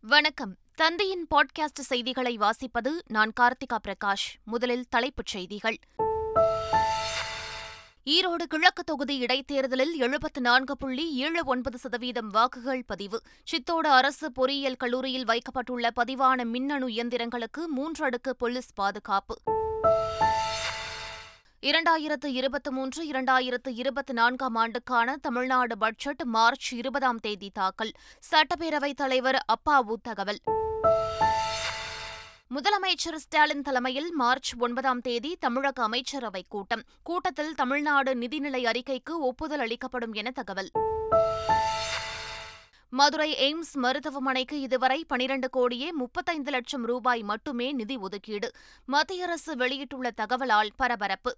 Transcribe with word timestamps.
வணக்கம். 0.00 0.56
தந்தையின் 0.74 1.26
பாட்காஸ்ட் 1.34 1.80
செய்திகளை 1.80 2.38
வாசிப்பது 2.38 2.90
நான் 3.06 3.32
கார்த்திகா 3.40 3.78
பிரகாஷ். 3.88 4.44
முதலில் 4.44 4.86
தலைப்புச் 4.88 5.26
செய்திகள். 5.26 5.78
ஈரோடு 8.04 8.42
கிழக்கு 8.48 8.84
தொகுதி 8.84 9.16
இடைத்தேர்தலில் 9.16 9.98
எழுபத்து 9.98 10.40
நான்கு 10.40 10.76
புள்ளி 10.76 11.12
ஏழு 11.12 11.42
ஒன்பது 11.44 11.78
சதவீதம் 11.78 12.28
வாக்குகள் 12.28 12.84
பதிவு. 12.86 13.22
சித்தோடு 13.44 13.90
அரசு 13.90 14.32
பொறியியல் 14.32 14.76
கல்லூரியில் 14.76 15.24
வைக்கப்பட்டுள்ள 15.24 15.90
பதிவான 15.90 16.44
மின்னணு 16.44 16.88
இயந்திரங்களுக்கு 16.88 17.66
மூன்று 17.66 18.04
அடுக்கு 18.04 18.36
போலீஸ் 18.36 18.72
பாதுகாப்பு. 18.74 19.40
இரண்டாயிரத்து 21.62 22.26
இருபத்தி 22.26 22.70
மூன்று 22.70 23.10
இரண்டாயிரத்து 23.10 23.68
இருபத்தி 23.68 24.12
நான்காம் 24.12 24.54
ஆண்டுக்கான 24.54 25.16
தமிழ்நாடு 25.16 25.78
பட்ஜெட் 25.78 26.22
மார்ச் 26.24 26.72
இருபதாம் 26.72 27.18
தேதி 27.18 27.50
தாக்கல். 27.50 27.92
சட்டப்பேரவைத் 28.30 28.94
தலைவர் 28.94 29.44
அப்பாவு 29.46 29.94
தகவல் 30.02 30.38
முதலமைச்சர் 32.54 33.14
ஸ்டாலின் 33.14 33.62
தலைமையில் 33.62 34.12
மார்ச் 34.12 34.54
ஒன்பதாம் 34.58 35.00
தேதி 35.00 35.36
தமிழக 35.40 35.82
அமைச்சரவை 35.82 36.44
கூட்டம். 36.48 36.82
கூட்டத்தில் 37.02 37.54
தமிழ்நாடு 37.54 38.14
நிதிநிலை 38.14 38.64
அறிக்கைக்கு 38.64 39.10
ஒப்புதல் 39.20 39.60
அளிக்கப்படும் 39.60 40.12
என 40.12 40.30
தகவல். 40.30 40.70
மதுரை 42.90 43.34
எய்ம்ஸ் 43.36 43.72
மருத்துவமனைக்கு 43.72 44.60
இதுவரை 44.60 45.04
பனிரண்டு 45.08 45.50
கோடியே 45.50 45.92
முப்பத்தைந்து 45.92 46.50
லட்சம் 46.50 46.84
ரூபாய் 46.84 47.22
மட்டுமே 47.22 47.72
நிதி 47.72 47.96
ஒதுக்கீடு 47.96 48.50
மத்திய 48.84 49.24
அரசு 49.24 49.56
வெளியிட்டுள்ள 49.56 50.10
தகவலால் 50.10 50.68
பரபரப்பு. 50.76 51.36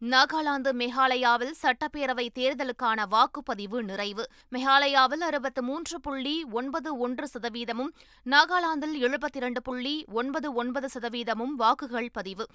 நாகாலாந்து 0.00 0.72
மேகாலயாவில் 0.72 1.54
சட்டப்பேரவை 1.62 2.28
தேர்தலுக்கான 2.34 3.02
வாக்குப்பதிவு 3.10 3.82
நிறைவு. 3.82 4.26
மேகாலயாவில் 4.52 5.24
அறுபத்து 5.28 5.62
மூன்று 5.62 6.00
புள்ளி 6.00 6.44
ஒன்பது 6.50 6.98
ஒன்று 6.98 7.28
சதவீதமும் 7.38 7.92
நாகாலாந்தில் 8.24 8.96
எழுபத்தி 9.00 9.36
இரண்டு 9.36 9.62
புள்ளி 9.62 10.04
ஒன்பது 10.12 10.52
ஒன்பது 10.52 10.88
சதவீதமும் 10.94 11.54
வாக்குகள் 11.56 12.10
பதிவு. 12.12 12.46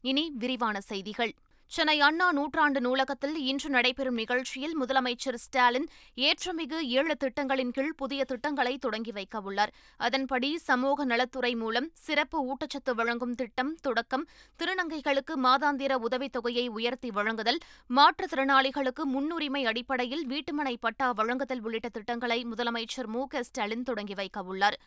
இனி 0.00 0.32
விரிவான 0.34 0.80
செய்திகள். 0.80 1.34
சென்னை 1.66 2.00
அண்ணா 2.00 2.32
நூற்றாண்டு 2.32 2.80
நூலகத்தில் 2.80 3.36
இன்று 3.36 3.70
நடைபெறும் 3.70 4.14
நிகழ்ச்சியில் 4.14 4.80
முதலமைச்சர் 4.80 5.34
ஸ்டாலின் 5.34 5.88
ஏற்றமிகு 6.16 6.78
ஏழு 6.80 7.16
திட்டங்களின் 7.16 7.70
கீழ் 7.70 7.94
புதிய 7.94 8.24
திட்டங்களை 8.24 8.78
தொடங்கி 8.78 9.12
வைக்க 9.12 9.40
உள்ளார். 9.40 9.72
அதன்படி 9.96 10.58
சமூக 10.58 11.04
நலத்துறை 11.04 11.54
மூலம் 11.54 11.90
சிறப்பு 11.92 12.38
ஊட்டச்சத்து 12.46 12.94
வழங்கும் 12.94 13.34
திட்டம் 13.34 13.74
தொடக்கம் 13.80 14.26
திருநங்கைகளுக்கு 14.58 15.36
மாதாந்திர 15.36 15.92
உதவித் 15.92 16.32
தொகையை 16.32 16.68
உயர்த்தி 16.68 17.10
வழங்குதல் 17.10 17.60
மாற்றுத்திறனாளிகளுக்கு 17.94 19.02
முன்னுரிமை 19.02 19.64
அடிப்படையில் 19.64 20.26
வீட்டுமனை 20.26 20.76
பட்டா 20.80 21.12
வழங்குதல் 21.12 21.60
உள்ளிட்ட 21.60 21.88
திட்டங்களை 21.88 22.44
முதலமைச்சர் 22.44 23.06
மு 23.06 23.26
க 23.26 23.42
ஸ்டாலின் 23.42 23.82
தொடங்கி 23.82 24.14
வைக்க 24.14 24.42
உள்ளார். 24.42 24.78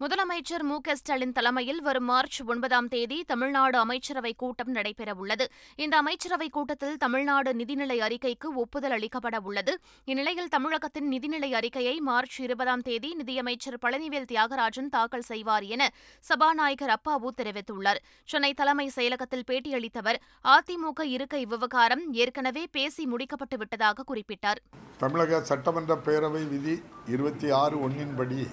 முதலமைச்சர் 0.00 0.62
மு 0.62 0.80
க 0.80 0.96
ஸ்டாலின் 0.96 1.32
தலைமையில் 1.32 1.80
வரும் 1.82 2.04
மார்ச் 2.04 2.42
ஒன்பதாம் 2.42 2.88
தேதி 2.88 3.24
தமிழ்நாடு 3.26 3.86
அமைச்சரவைக் 3.86 4.36
கூட்டம் 4.36 4.74
நடைபெறவுள்ளது. 4.74 5.46
இந்த 5.76 6.02
அமைச்சரவைக் 6.02 6.50
கூட்டத்தில் 6.50 6.96
தமிழ்நாடு 6.96 7.52
நிதிநிலை 7.52 7.98
அறிக்கைக்கு 8.00 8.48
ஒப்புதல் 8.54 8.90
அளிக்கப்பட 8.90 9.38
உள்ளது. 9.42 9.78
இந்நிலையில் 10.04 10.48
தமிழகத்தின் 10.48 11.12
நிதிநிலை 11.12 11.50
அறிக்கையை 11.52 12.00
மார்ச் 12.00 12.40
இருபதாம் 12.40 12.80
தேதி 12.80 13.14
நிதியமைச்சர் 13.14 13.78
பழனிவேல் 13.82 14.26
தியாகராஜன் 14.32 14.88
தாக்கல் 14.88 15.20
செய்வார் 15.20 15.62
என 15.62 15.90
சபாநாயகர் 16.20 16.94
அப்பாவு 16.96 17.28
தெரிவித்துள்ளார். 17.36 18.00
சென்னை 18.24 18.54
தலைமை 18.54 18.90
செயலகத்தில் 18.96 19.46
பேட்டியளித்தவர் 19.50 20.16
அதிமுக 20.44 21.02
இருக்கை 21.02 21.46
விவகாரம் 21.46 22.12
ஏற்கனவே 22.12 22.66
பேசி 22.72 23.04
முடிக்கப்பட்டு 23.04 23.56
விட்டதாக 23.56 24.04
குறிப்பிட்டார். 24.14 24.62
தமிழக 24.98 25.44
சட்டமன்ற 25.44 25.98
பேரவை 26.04 26.48
விதி 26.48 26.82
இருபத்தி 27.06 27.50
ஆறு 27.50 27.88
ஒன்றின்படி 27.88 28.48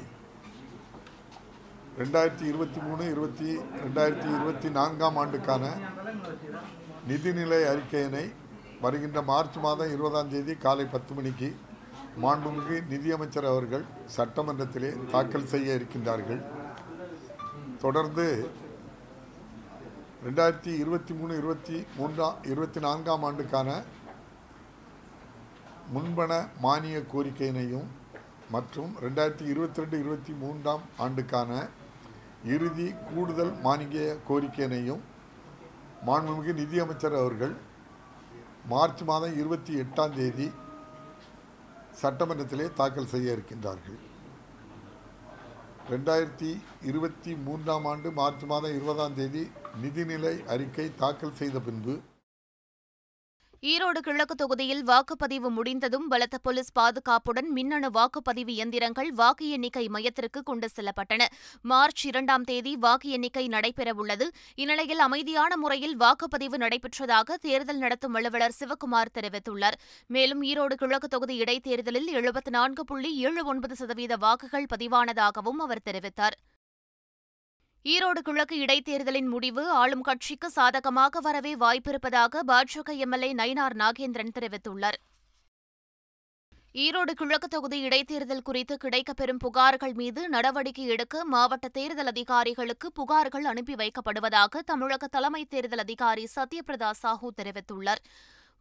ரெண்டாயிரத்தி 1.99 2.45
இருபத்தி 2.49 2.79
மூணு 2.87 3.03
இருபத்தி 3.13 3.47
ரெண்டாயிரத்தி 3.83 4.27
இருபத்தி 4.35 4.69
நான்காம் 4.77 5.15
ஆண்டுக்கான 5.21 5.63
நிதிநிலை 7.07 7.59
அறிக்கையினை 7.71 8.25
வருகின்ற 8.81 9.21
மார்ச் 9.29 9.57
மாதம் 9.63 9.93
இருபதாம் 9.95 10.29
தேதி 10.33 10.53
காலை 10.65 10.85
பத்து 10.85 11.13
மணிக்கு 11.17 11.49
மாண்புமிகு 12.23 12.77
நிதியமைச்சர் 12.91 13.49
அவர்கள் 13.51 13.85
சட்டமன்றத்திலே 14.15 14.91
தாக்கல் 15.13 15.49
செய்ய 15.53 15.77
இருக்கின்றார்கள். 15.79 16.41
தொடர்ந்து 17.83 18.27
ரெண்டாயிரத்தி 20.25 20.71
இருபத்தி 20.83 21.13
மூணு 21.13 21.33
இருபத்தி 21.41 21.79
மூன்றாம் 21.97 22.37
இருபத்தி 22.51 22.79
நான்காம் 22.79 23.25
ஆண்டுக்கான 23.29 23.69
முன்பண 25.95 26.31
மானிய 26.65 26.99
கோரிக்கையினையும் 27.13 27.89
மற்றும் 28.55 28.91
ரெண்டாயிரத்தி 29.05 29.45
இருபத்தி 29.53 29.81
ரெண்டு 29.81 29.97
இருபத்தி 30.03 30.33
மூன்றாம் 30.41 30.83
ஆண்டுக்கான 31.05 31.51
இறுதி 32.45 32.93
கூடுதல் 33.09 33.53
மானிய 33.61 34.17
கோரிக்கையினையும் 34.27 35.01
மாண்புமிகு 36.07 36.53
நிதியமைச்சர் 36.53 37.15
அவர்கள் 37.15 37.55
மார்ச் 38.71 39.03
மாதம் 39.03 39.37
இருபத்தி 39.41 39.73
எட்டாம் 39.83 40.15
தேதி 40.15 40.51
சட்டமன்றத்திலே 42.01 42.73
தாக்கல் 42.73 43.09
செய்ய 43.13 43.35
இருக்கின்றார்கள். 43.35 43.99
ரெண்டாயிரத்தி 45.89 46.61
இருபத்தி 46.81 47.35
மூன்றாம் 47.35 47.85
ஆண்டு 47.85 48.11
மார்ச் 48.11 48.45
மாதம் 48.45 48.75
இருபதாம் 48.77 49.13
தேதி 49.13 49.43
நிதிநிலை 49.83 50.45
அறிக்கை 50.45 50.95
தாக்கல் 50.95 51.37
செய்த 51.41 51.59
பின்பு 51.59 52.01
ஈரோடு 53.61 53.99
கிழக்கு 53.99 54.35
தொகுதியில் 54.35 54.83
வாக்குப்பதிவு 54.83 55.49
முடிந்ததும் 55.49 56.07
பலத்த 56.07 56.37
போலீஸ் 56.37 56.71
பாதுகாப்புடன் 56.71 57.49
மின்னணு 57.49 57.89
வாக்குப்பதிவு 57.89 58.47
இயந்திரங்கள் 58.47 59.11
வாக்கு 59.11 59.49
எண்ணிக்கை 59.49 59.87
மையத்திற்கு 59.87 60.43
கொண்டு 60.43 60.69
செல்லப்பட்டன. 60.75 61.25
மார்ச் 61.61 62.05
இரண்டாம் 62.05 62.43
தேதி 62.43 62.75
வாக்கு 62.75 63.09
எண்ணிக்கை 63.09 63.47
நடைபெறவுள்ளது. 63.47 64.27
இந்நிலையில் 64.55 64.99
அமைதியான 64.99 65.57
முறையில் 65.57 65.97
வாக்குப்பதிவு 65.97 66.57
நடைபெற்றதாக 66.57 67.37
தேர்தல் 67.41 67.77
நடத்தும் 67.77 68.13
அலுவலர் 68.13 68.57
சிவக்குமார் 68.59 69.13
தெரிவித்துள்ளார். 69.13 69.79
மேலும் 70.07 70.43
ஈரோடு 70.43 70.73
கிழக்கு 70.73 71.07
தொகுதி 71.07 71.37
இடைத்தேர்தலில் 71.37 72.11
எழுபத்தி 72.13 72.49
நான்கு 72.49 72.83
புள்ளி 72.83 73.15
ஏழு 73.15 73.45
ஒன்பது 73.45 73.75
சதவீத 73.75 74.15
வாக்குகள் 74.15 74.69
பதிவானதாகவும் 74.75 75.63
அவர் 75.67 75.85
தெரிவித்தார். 75.85 76.37
ஈரோடு 77.93 78.21
கிழக்கு 78.27 78.55
இடைத்தேர்தலின் 78.57 79.27
முடிவு 79.33 79.63
ஆளும் 79.71 80.01
கட்சிக்கு 80.01 80.47
சாதகமாக 80.49 81.19
வரவே 81.19 81.51
வாய்ப்பிருப்பதாக 81.55 82.41
பாஜக 82.49 82.95
எம்எல்ஏ 83.03 83.29
நயினார் 83.33 83.75
நாகேந்திரன் 83.81 84.33
தெரிவித்துள்ளார். 84.37 84.97
ஈரோடு 86.75 87.13
கிழக்கு 87.19 87.47
தொகுதி 87.47 87.77
இடைத்தேர்தல் 87.87 88.43
குறித்து 88.47 88.77
கிடைக்கப்பெறும் 88.83 89.41
புகார்கள் 89.45 89.93
மீது 89.93 90.23
நடவடிக்கை 90.29 90.87
எடுக்க 90.95 91.23
மாவட்ட 91.25 91.67
தேர்தல் 91.67 92.11
அதிகாரிகளுக்கு 92.13 92.89
புகார்கள் 92.99 93.47
அனுப்பி 93.51 93.75
வைக்கப்படுவதாக 93.75 94.63
தமிழக 94.71 95.07
தலைமை 95.07 95.43
தேர்தல் 95.45 95.83
அதிகாரி 95.85 96.25
சத்யபிரதா 96.35 96.91
சாஹூ 97.03 97.29
தெரிவித்துள்ளார். 97.41 98.03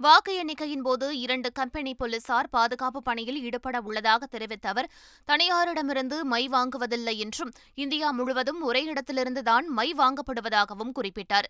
வாக்கு 0.00 0.32
எண்ணிக்கையின் 0.40 0.82
போது 0.82 1.06
இரண்டு 1.18 1.52
கம்பெனி 1.52 1.94
போலீசார் 1.94 2.48
பாதுகாப்பு 2.48 3.02
பணியில் 3.02 3.38
ஈடுபட 3.42 3.80
உள்ளதாக 3.80 4.26
தெரிவித்த 4.26 4.68
அவர் 4.68 4.90
தனியாரிடமிருந்து 5.28 6.16
மை 6.22 6.48
வாங்குவதில்லை 6.48 7.14
என்றும் 7.16 7.52
இந்தியா 7.74 8.10
முழுவதும் 8.10 8.60
ஒரே 8.60 8.82
இடத்திலிருந்துதான் 8.92 9.68
மை 9.78 9.94
வாங்கப்படுவதாகவும் 9.98 10.92
குறிப்பிட்டார். 10.98 11.48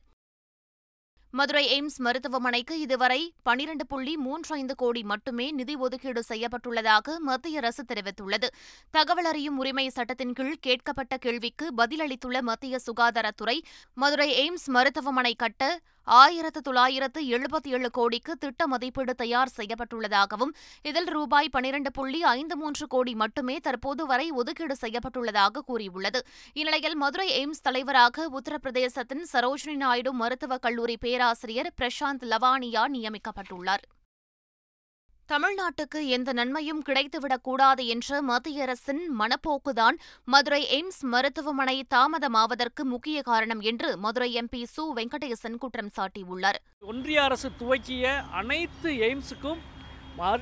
மதுரை 1.35 1.63
எய்ம்ஸ் 1.67 1.99
மருத்துவமனைக்கு 1.99 2.75
இதுவரை 2.81 3.19
பனிரண்டு 3.43 3.87
புள்ளி 3.87 4.17
மூன்று 4.17 4.55
ஐந்து 4.55 4.75
கோடி 4.75 5.03
மட்டுமே 5.03 5.51
நிதி 5.51 5.75
ஒதுக்கீடு 5.77 6.23
செய்யப்பட்டுள்ளதாக 6.29 7.17
மத்திய 7.19 7.59
அரசு 7.59 7.83
தெரிவித்துள்ளது. 7.83 8.49
தகவல் 8.91 9.25
அறியும் 9.25 9.59
உரிமை 9.59 9.89
சட்டத்தின் 9.89 10.33
கீழ் 10.33 10.63
கேட்கப்பட்ட 10.67 11.17
கேள்விக்கு 11.17 11.69
பதிலளித்துள்ள 11.77 12.41
மத்திய 12.41 12.79
சுகாதாரத்துறை 12.87 13.59
மதுரை 13.95 14.31
எய்ம்ஸ் 14.45 14.67
மருத்துவமனை 14.67 15.35
கட்ட 15.35 15.81
ஆயிரத்து 16.07 16.61
தொள்ளாயிரத்து 16.61 17.21
எழுபத்தி 17.23 17.69
ஏழு 17.69 17.91
கோடிக்கு 17.91 18.37
திட்ட 18.37 18.67
மதிப்பீடு 18.67 19.15
தயார் 19.15 19.53
செய்யப்பட்டுள்ளதாகவும் 19.57 20.53
இதில் 20.83 21.05
ரூபாய் 21.05 21.49
பனிரண்டு 21.49 21.91
புள்ளி 21.91 22.23
ஐந்து 22.23 22.57
மூன்று 22.57 22.87
கோடி 22.87 23.15
மட்டுமே 23.15 23.57
தற்போது 23.59 24.07
வரை 24.07 24.31
ஒதுக்கீடு 24.31 24.77
செய்யப்பட்டுள்ளதாக 24.81 25.63
கூறியுள்ளது. 25.67 26.25
இந்நிலையில் 26.53 26.97
மதுரை 26.97 27.29
எய்ம்ஸ் 27.31 27.63
தலைவராக 27.63 28.29
உத்தரப்பிரதேசத்தின் 28.29 29.25
சரோஜினி 29.33 29.77
நாயுடு 29.77 30.15
மருத்துவக் 30.15 30.63
கல்லூரி 30.63 30.97
பேராசிரியர் 30.97 31.73
பிரசாந்த் 31.81 32.27
லவானியா 32.31 32.85
நியமிக்கப்பட்டுள்ளார். 32.89 33.85
தமிழ்நாட்டுக்கு 35.33 36.01
எந்த 36.07 36.33
நன்மையும் 36.33 36.83
கிடைத்துவிடக்கூடாது 36.87 37.87
என்ற 37.87 38.23
மத்திய 38.23 38.63
அரசின் 38.63 39.01
மனப்போக்குதான். 39.19 39.97
மதுரை 40.25 40.61
எய்ம்ஸ் 40.77 41.01
மருத்துவமனை 41.01 41.87
தாமதமாவதற்கு 41.95 42.83
முக்கிய 42.83 43.23
காரணம் 43.23 43.61
என்று 43.61 43.97
மதுரை 43.97 44.29
எம்பி 44.35 44.63
சு. 44.75 44.85
வெங்கடேசன் 44.97 45.57
குற்றம் 45.59 45.91
சாட்டியுள்ளார். 45.97 46.59
ஒன்றிய 46.81 47.23
அரசு 47.23 47.51
துவக்கிய 47.59 48.23
அனைத்து 48.33 48.91
எய்ம்ஸுக்கும் 48.91 49.63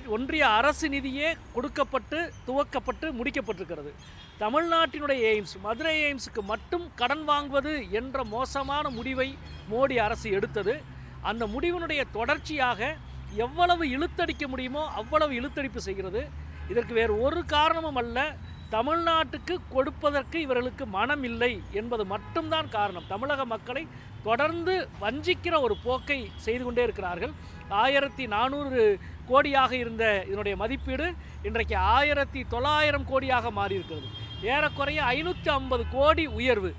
ஒன்றிய 0.06 0.48
அரசு 0.48 0.88
நிதியே 0.88 1.30
கொடுக்கப்பட்டு 1.52 2.32
துவக்கப்பட்டு 2.46 3.06
முடிக்கப்பட்டிருக்கிறது. 3.20 3.92
தமிழ்நாட்டினுடைய 4.40 5.22
எய்ம்ஸ் 5.32 5.56
மதுரை 5.62 5.96
எய்ம்ஸுக்கு 6.04 6.42
மட்டும் 6.42 6.86
கடன் 6.94 7.28
வாங்குவது 7.28 7.90
என்ற 7.90 8.24
மோசமான 8.24 8.90
முடிவை 8.90 9.28
மோடி 9.70 9.96
அரசு 9.96 10.30
எடுத்தது. 10.30 10.76
அந்த 11.22 11.46
முடிவினுடைய 11.46 12.04
தொடர்ச்சியாக 12.12 12.96
எவ்வளவு 13.34 13.84
இழுத்தடிக்க 13.96 14.46
முடியுமோ 14.46 14.82
அவ்வளவு 15.00 15.32
இழுத்தடிப்பு 15.40 15.76
செய்கிறது. 15.76 16.22
இதற்கு 16.68 16.94
வேறு 16.94 17.20
ஒரு 17.20 17.44
காரணமும் 17.44 17.96
அல்ல. 17.96 18.36
தமிழ்நாட்டுக்கு 18.70 19.54
கொடுப்பதற்கு 19.68 20.40
இவர்களுக்கு 20.40 20.86
மனம் 20.86 21.22
இல்லை 21.22 21.62
என்பது 21.72 22.04
மட்டும்தான் 22.04 22.68
காரணம். 22.68 23.06
தமிழக 23.08 23.44
மக்களை 23.44 23.86
தொடர்ந்து 24.22 24.88
வஞ்சிக்கிற 25.00 25.60
ஒரு 25.60 25.76
போக்கை 25.82 26.30
செய்து 26.36 26.64
கொண்டே 26.64 26.82
இருக்கிறார்கள். 26.82 27.32
ஆயிரத்தி 27.68 28.26
நானூறு 28.26 28.98
கோடியாக 29.28 29.72
இருந்த 29.72 30.24
இதனுடைய 30.26 30.56
மதிப்பீடு 30.62 31.14
இன்றைக்கு 31.42 31.76
ஆயிரத்தி 31.76 32.44
தொள்ளாயிரம் 32.44 33.06
கோடியாக 33.12 33.52
மாறியிருக்கிறது. 33.60 34.08
ஏறக்குறைய 34.40 35.02
ஐநூற்றி 35.02 35.48
ஐம்பது 35.48 35.84
கோடி 35.92 36.26
உயர்வு. 36.26 36.72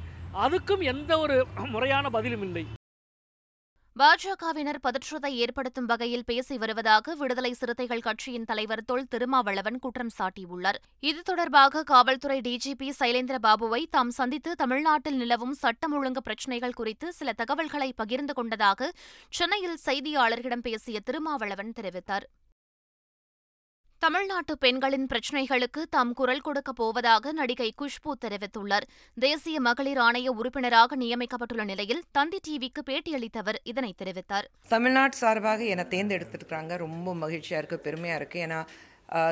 அதுக்கும் 0.46 0.84
எந்த 0.94 1.20
ஒரு 1.20 1.48
முறையான 1.56 2.10
பதிலும் 2.10 2.42
இல்லை. 2.42 2.66
பாஜகவினர் 4.00 4.80
பதற்றத்தை 4.82 5.38
ஏற்படுத்தும் 5.38 5.86
வகையில் 5.86 6.26
பேசி 6.26 6.58
வருவதாக 6.58 7.14
விடுதலை 7.16 7.52
சிறுத்தைகள் 7.54 8.00
கட்சியின் 8.00 8.48
தலைவர் 8.50 8.84
தொல் 8.86 9.08
திருமாவளவன் 9.08 9.80
குற்றம் 9.80 10.12
சாட்டியுள்ளார். 10.18 10.80
இது 11.00 11.22
தொடர்பாக 11.22 11.84
காவல்துறை 11.84 12.42
டிஜிபி 12.42 12.90
சைலேந்திர 13.00 13.38
பாபுவை 13.48 13.82
தாம் 13.90 14.10
சந்தித்து 14.10 14.54
தமிழ்நாட்டில் 14.56 15.16
நிலவும் 15.16 15.54
சட்டம் 15.54 15.94
ஒழுங்கு 15.94 16.22
பிரச்சினைகள் 16.22 16.74
குறித்து 16.74 17.14
சில 17.14 17.34
தகவல்களை 17.34 17.94
பகிர்ந்து 17.94 18.34
கொண்டதாக 18.34 18.92
சென்னையில் 19.30 19.80
செய்தியாளர்களிடம் 19.86 20.66
பேசிய 20.70 21.00
திருமாவளவன் 21.00 21.76
தெரிவித்தார். 21.82 22.28
தமிழ்நாட்டு 24.00 24.58
பெண்களின் 24.58 25.08
பிரச்சினைகளுக்கு 25.08 25.82
தாம் 25.90 26.14
குரல் 26.14 26.42
கொடுக்கப் 26.42 26.76
போவதாக 26.76 27.32
நடிகை 27.32 27.74
குஷ்பு 27.82 28.12
தெரிவித்துள்ளார். 28.26 28.82
தேசிய 29.20 29.60
மகளிர் 29.60 29.98
ஆணைய 29.98 30.28
உறுப்பினராக 30.28 30.96
நியமிக்கப்பட்டுள்ள 30.96 31.64
நிலையில் 31.64 32.04
தந்தி 32.12 32.40
டிவிக்கு 32.48 32.82
பேட்டியளித்தவர் 32.86 33.56
இதனை 33.64 33.96
தெரிவித்தார். 34.04 34.44
தமிழ்நாட்டு 34.68 35.18
சார்பாக 35.18 35.64
என 35.64 35.86
தேர்ந்தெடுத்துருக்காங்க 35.90 36.78
ரொம்ப 36.78 37.16
மகிழ்ச்சியா 37.16 37.58
இருக்கு 37.58 37.80
பெருமையா 37.84 38.16
இருக்கு. 38.16 38.40
ஏன்னா 38.40 38.66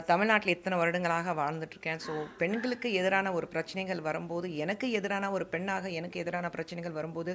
தமிழ்நாட்டில் 0.09 0.53
இத்தனை 0.53 0.75
வருடங்களாக 0.79 1.33
வாழ்ந்துட்டுருக்கேன். 1.39 1.99
ஸோ 2.05 2.11
பெண்களுக்கு 2.41 2.87
எதிரான 2.99 3.27
ஒரு 3.37 3.47
பிரச்சனைகள் 3.53 4.01
வரும்போது 4.07 4.47
எனக்கு 4.63 4.87
எதிரான 4.97 5.31
ஒரு 5.35 5.45
பெண்ணாக 5.53 5.89
எனக்கு 5.99 6.17
எதிரான 6.23 6.49
பிரச்சனைகள் 6.55 6.95
வரும்போது 6.97 7.31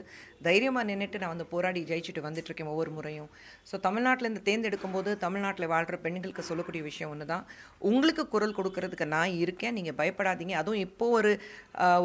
தைரியமாக 0.46 0.88
நின்றுட்டு 0.90 1.20
நான் 1.22 1.32
வந்து 1.34 1.46
போராடி 1.52 1.80
ஜெயிச்சுட்டு 1.90 2.22
வந்துட்டுருக்கேன் 2.26 2.70
ஒவ்வொரு 2.74 2.92
முறையும். 2.98 3.28
ஸோ 3.70 3.80
தமிழ்நாட்டிலேருந்து 3.86 4.44
தேர்ந்தெடுக்கும் 4.48 4.94
போது 4.96 5.12
தமிழ்நாட்டில் 5.24 5.70
வாழ்கிற 5.74 5.98
பெண்களுக்கு 6.06 6.44
சொல்லக்கூடிய 6.50 6.82
விஷயம் 6.90 7.12
ஒன்று 7.14 7.28
தான் 7.32 7.44
உங்களுக்கு 7.90 8.24
குரல் 8.34 8.56
கொடுக்கறதுக்கு 8.60 9.08
நான் 9.16 9.36
இருக்கேன். 9.44 9.76
நீங்கள் 9.80 9.98
பயப்படாதீங்க. 10.02 10.56
அதுவும் 10.62 10.84
இப்போது 10.86 11.16
ஒரு 11.18 11.32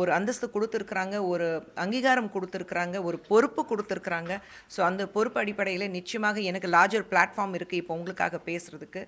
ஒரு 0.01 0.11
அந்தஸ்து 0.17 0.47
கொடுத்துருக்குறாங்க 0.55 1.15
ஒரு 1.31 1.49
அங்கீகாரம் 1.85 2.33
கொடுத்துருக்குறாங்க 2.37 2.97
ஒரு 3.09 3.19
பொறுப்பு 3.31 3.63
கொடுத்துருக்குறாங்க. 3.73 4.33
ஸோ 4.75 4.81
அந்த 4.91 5.03
பொறுப்பு 5.17 5.39
அடிப்படையில் 5.43 5.93
நிச்சயமாக 5.97 6.41
எனக்கு 6.51 6.69
லார்ஜர் 6.77 7.09
பிளாட்ஃபார்ம் 7.13 7.57
இருக்குது 7.59 7.81
இப்போ 7.83 7.95
உங்களுக்காக 7.99 8.39
பேசுகிறதுக்கு 8.49 9.03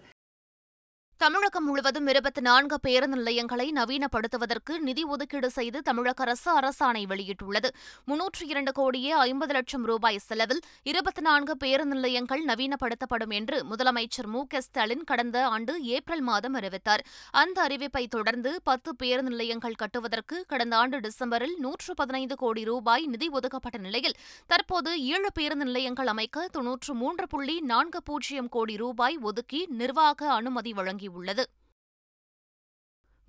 தமிழகம் 1.20 1.66
முழுவதும் 1.66 2.08
இருபத்தி 2.12 2.42
நான்கு 2.42 2.80
பேருந்து 2.80 3.18
நிலையங்களை 3.18 3.66
நவீனப்படுத்துவதற்கு 3.76 4.74
நிதி 4.80 5.04
ஒதுக்கீடு 5.04 5.50
செய்து 5.50 5.82
தமிழக 5.82 6.24
அரசு 6.24 6.50
அரசாணை 6.60 7.04
வெளியிட்டுள்ளது. 7.12 7.70
முன்னூற்று 8.06 8.48
இரண்டு 8.48 8.72
கோடியே 8.72 9.12
ஐம்பது 9.28 9.54
லட்சம் 9.54 9.86
ரூபாய் 9.86 10.20
செலவில் 10.26 10.60
இருபத்தி 10.84 11.22
நான்கு 11.22 11.54
பேருந்து 11.58 11.96
நிலையங்கள் 11.96 12.44
நவீனப்படுத்தப்படும் 12.46 13.30
என்று 13.30 13.60
முதலமைச்சர் 13.70 14.30
மு 14.34 14.42
க 14.48 14.62
ஸ்டாலின் 14.62 15.04
கடந்த 15.04 15.38
ஆண்டு 15.48 15.76
ஏப்ரல் 15.84 16.22
மாதம் 16.22 16.54
அறிவித்தார். 16.54 17.06
அந்த 17.32 17.58
அறிவிப்பை 17.68 18.04
தொடர்ந்து 18.08 18.54
பத்து 18.64 18.96
பேருந்து 18.96 19.34
நிலையங்கள் 19.36 19.80
கட்டுவதற்கு 19.84 20.46
கடந்த 20.48 20.76
ஆண்டு 20.82 21.00
டிசம்பரில் 21.00 21.56
நூற்று 21.58 21.94
பதினைந்து 21.94 22.38
கோடி 22.44 22.64
ரூபாய் 22.64 23.06
நிதி 23.06 23.30
ஒதுக்கப்பட்ட 23.30 23.78
நிலையில் 23.78 24.18
தற்போது 24.48 24.94
ஏழு 25.16 25.32
பேருந்து 25.40 25.70
நிலையங்கள் 25.72 26.08
அமைக்க 26.08 26.48
தொன்னூற்று 26.52 26.94
மூன்று 26.94 27.28
புள்ளி 27.28 27.58
நான்கு 27.74 28.02
பூஜ்ஜியம் 28.04 28.54
கோடி 28.58 28.78
ரூபாய் 28.86 29.18
ஒதுக்கி 29.32 29.64
நிர்வாக 29.82 30.32
அனுமதி 30.34 30.74
வழங்கி 30.74 31.05
வழங்கியுள்ளது. 31.08 31.44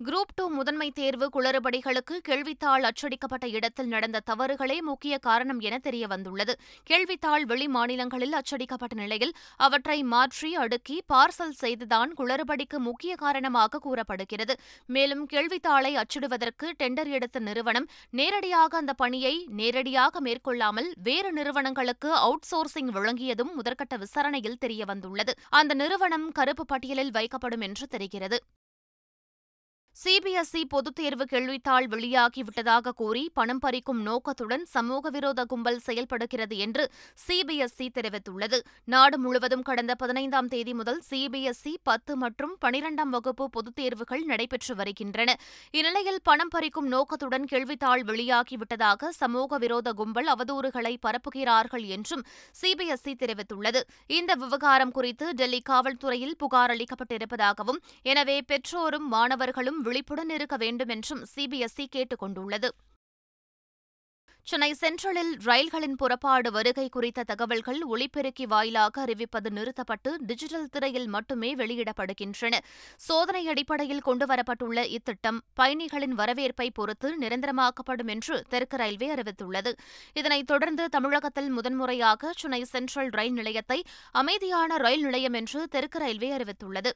குரூப் 0.05 0.33
டூ 0.35 0.49
முதன்மை 0.49 0.91
தேர்வு 0.91 1.29
குளறுபடிகளுக்கு 1.33 2.15
கேள்வித்தாள் 2.27 2.83
அச்சடிக்கப்பட்ட 2.89 3.45
இடத்தில் 3.47 3.87
நடந்த 3.87 4.21
தவறுகளே 4.25 4.79
முக்கிய 4.79 5.17
காரணம் 5.17 5.59
என 5.59 5.79
தெரியவந்துள்ளது. 5.83 6.53
கேள்வித்தாள் 6.89 7.41
வெளி 7.41 7.67
மாநிலங்களில் 7.67 8.33
அச்சடிக்கப்பட்ட 8.33 8.93
நிலையில் 8.93 9.33
அவற்றை 9.57 10.03
மாற்றி 10.03 10.55
அடுக்கி 10.55 11.03
பார்சல் 11.13 11.55
செய்துதான் 11.55 12.13
குளறுபடிக்கு 12.17 12.79
முக்கிய 12.79 13.15
காரணமாக 13.15 13.79
கூறப்படுகிறது. 13.79 14.55
மேலும் 14.85 15.27
கேள்வித்தாளை 15.33 15.93
அச்சிடுவதற்கு 15.95 16.69
டெண்டர் 16.83 17.07
எடுத்த 17.07 17.39
நிறுவனம் 17.39 17.89
நேரடியாக 18.09 18.77
அந்த 18.77 18.93
பணியை 18.93 19.47
நேரடியாக 19.47 20.21
மேற்கொள்ளாமல் 20.21 20.91
வேறு 21.03 21.31
நிறுவனங்களுக்கு 21.31 22.13
அவுட் 22.13 22.47
சோர்சிங் 22.51 22.93
வழங்கியதும் 22.93 23.51
முதற்கட்ட 23.57 23.97
விசாரணையில் 23.97 24.61
தெரியவந்துள்ளது. 24.65 25.35
அந்த 25.49 25.73
நிறுவனம் 25.73 26.31
கருப்பு 26.31 26.65
பட்டியலில் 26.65 27.11
வைக்கப்படும் 27.11 27.61
என்று 27.61 27.87
தெரிகிறது. 27.87 28.39
சிபிஎஸ்இ 30.03 30.63
பொதுத் 30.69 30.95
தேர்வு 30.95 31.25
கேள்வித்தாள் 31.31 31.85
வெளியாகிவிட்டதாக 31.87 32.89
கூறி 32.89 33.31
பணம் 33.33 33.59
பறிக்கும் 33.61 34.01
நோக்கத்துடன் 34.01 34.65
சமூக 34.65 35.09
விரோத 35.09 35.45
கும்பல் 35.45 35.79
செயல்படுகிறது 35.79 36.57
என்று 36.57 36.91
சிபிஎஸ்இ 37.27 37.87
தெரிவித்துள்ளது. 37.93 38.59
நாடு 38.83 39.17
முழுவதும் 39.17 39.61
கடந்த 39.61 39.95
பதினைந்தாம் 39.95 40.47
தேதி 40.47 40.73
முதல் 40.73 41.01
சிபிஎஸ்இ 41.09 41.73
பத்து 41.83 42.15
மற்றும் 42.15 42.57
பனிரெண்டாம் 42.65 43.09
வகுப்பு 43.09 43.49
பொதுத் 43.49 43.75
தேர்வுகள் 43.75 44.23
நடைபெற்று 44.23 44.75
வருகின்றன. 44.75 45.35
இந்நிலையில் 45.71 46.19
பணம் 46.23 46.49
பறிக்கும் 46.55 46.87
நோக்கத்துடன் 46.87 47.47
கேள்வித்தாள் 47.51 48.03
வெளியாகிவிட்டதாக 48.03 49.09
சமூக 49.09 49.57
விரோத 49.57 49.93
கும்பல் 49.93 50.27
அவதூறுகளை 50.27 50.97
பரப்புகிறார்கள் 51.07 51.85
என்றும் 51.85 52.23
சிபிஎஸ்இ 52.61 53.15
தெரிவித்துள்ளது. 53.15 53.81
இந்த 54.07 54.33
விவகாரம் 54.33 54.91
குறித்து 54.91 55.33
டெல்லி 55.33 55.61
காவல்துறையில் 55.69 56.37
புகார் 56.37 56.71
அளிக்கப்பட்டிருப்பதாகவும் 56.71 57.81
எனவே 58.03 58.41
பெற்றோரும் 58.47 59.07
மாணவர்களும் 59.07 59.85
விழிப்புடன் 59.87 60.29
இருக்க 60.29 60.57
வேண்டும் 60.57 60.89
என்றும் 60.89 61.23
சிபிஎஸ்இ 61.35 61.87
கேட்டுக் 61.89 62.19
கொண்டுள்ளது 62.19 62.71
சென்னை 64.47 64.69
சென்ட்ரலில் 64.73 65.31
ரயில்களின் 65.43 65.95
புறப்பாடு 65.95 66.49
வருகை 66.51 66.85
குறித்த 66.89 67.23
தகவல்கள் 67.23 67.79
ஒளிபெருக்கி 67.91 68.45
வாயிலாக 68.47 69.03
அறிவிப்பது 69.05 69.49
நிறுத்தப்பட்டு 69.49 70.11
டிஜிட்டல் 70.21 70.69
திரையில் 70.69 71.07
மட்டுமே 71.07 71.49
வெளியிடப்படுகின்றன. 71.55 72.55
சோதனை 72.97 73.41
அடிப்படையில் 73.47 74.05
கொண்டுவரப்பட்டுள்ள 74.05 74.85
இத்திட்டம் 74.87 75.39
பயணிகளின் 75.53 76.15
வரவேற்பை 76.19 76.67
பொறுத்து 76.71 77.09
நிரந்தரமாக்கப்படும் 77.21 78.11
என்று 78.15 78.37
தெற்கு 78.49 78.77
ரயில்வே 78.77 79.09
அறிவித்துள்ளது. 79.15 79.73
இதனைத் 80.13 80.47
தொடர்ந்து 80.47 80.85
தமிழகத்தில் 80.89 81.49
முதன்முறையாக 81.49 82.31
சென்னை 82.37 82.63
சென்ட்ரல் 82.63 83.09
ரயில் 83.09 83.37
நிலையத்தை 83.41 83.79
அமைதியான 84.13 84.77
ரயில் 84.77 85.05
நிலையம் 85.09 85.37
என்று 85.41 85.61
தெற்கு 85.67 85.99
ரயில்வே 85.99 86.31
அறிவித்துள்ளது. 86.31 86.93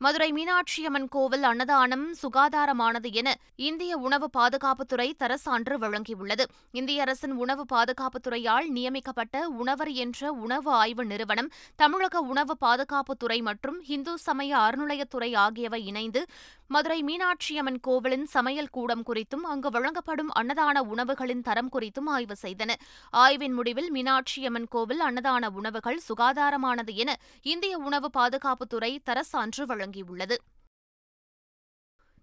மதுரை 0.00 0.26
மீனாட்சியம்மன் 0.32 1.06
கோவில் 1.08 1.42
அன்னதானம் 1.42 2.02
சுகாதாரமானது 2.22 3.12
என 3.12 3.28
இந்திய 3.56 3.96
உணவு 3.96 4.26
பாதுகாப்புத்துறை 4.36 5.06
தரசான்று 5.18 5.74
வழங்கியுள்ளது. 5.82 6.44
இந்திய 6.70 7.02
அரசின் 7.02 7.32
உணவு 7.32 7.64
பாதுகாப்புத்துறையால் 7.72 8.66
நியமிக்கப்பட்ட 8.66 9.48
உணவர் 9.62 9.92
என்ற 9.92 10.32
உணவு 10.32 10.70
ஆய்வு 10.70 11.04
நிறுவனம் 11.04 11.50
தமிழக 11.76 12.20
உணவு 12.20 12.56
பாதுகாப்புத்துறை 12.64 13.42
மற்றும் 13.42 13.78
இந்து 13.86 14.18
சமய 14.18 14.56
அறநிலையத்துறை 14.56 15.30
ஆகியவை 15.36 15.86
இணைந்து 15.86 16.22
மதுரை 16.68 17.00
மீனாட்சியம்மன் 17.02 17.80
கோவிலின் 17.80 18.26
சமையல் 18.26 18.70
கூடம் 18.70 19.02
குறித்தும் 19.02 19.44
அங்கு 19.50 19.68
வழங்கப்படும் 19.70 20.30
அன்னதான 20.40 20.76
உணவுகளின் 20.92 21.42
தரம் 21.42 21.68
குறித்தும் 21.72 22.08
ஆய்வு 22.14 22.36
செய்தன. 22.42 22.70
ஆய்வின் 23.10 23.54
முடிவில் 23.54 23.90
மீனாட்சியம்மன் 23.92 24.68
கோவில் 24.68 25.00
அன்னதான 25.00 25.50
உணவுகள் 25.50 26.00
சுகாதாரமானது 26.08 26.94
என 26.94 27.16
இந்திய 27.42 27.78
உணவு 27.78 28.10
பாதுகாப்புத்துறை 28.18 28.92
தரசான்று 29.04 29.66
தொடங்கியுள்ளது. 29.86 30.36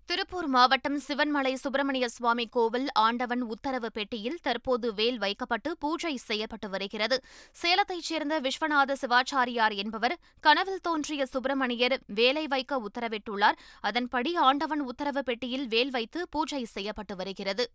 திருப்பூர் 0.05 0.48
மாவட்டம் 0.48 1.00
சிவன்மலை 1.00 1.53
சுப்பிரமணிய 1.53 2.08
சுவாமி 2.08 2.48
கோவில் 2.48 2.88
ஆண்டவன் 2.91 3.41
உத்தரவு 3.41 3.91
பெட்டியில் 3.91 4.39
தற்போது 4.41 4.93
வேல் 4.93 5.17
வைக்கப்பட்டு 5.17 5.77
பூஜை 5.77 6.15
செய்யப்பட்டு 6.15 6.70
வருகிறது. 6.70 7.24
சேலத்தைச் 7.51 8.01
சேர்ந்த 8.01 8.41
விஸ்வநாத 8.41 8.96
சிவாச்சாரியார் 9.01 9.75
என்பவர் 9.75 10.20
கனவில் 10.41 10.82
தோன்றிய 10.82 11.25
சுப்பிரமணியர் 11.25 12.00
வேலை 12.08 12.48
வைக்க 12.48 12.82
உத்தரவிட்டுள்ளார். 12.82 13.58
அதன்படி 13.82 14.36
ஆண்டவன் 14.36 14.79
உத்தரவு 14.79 15.24
பெட்டியில் 15.24 15.67
வேல் 15.67 15.89
வைத்து 15.89 16.27
பூஜை 16.29 16.63
செய்யப்பட்டு 16.63 17.15
வருகிறது. 17.15 17.70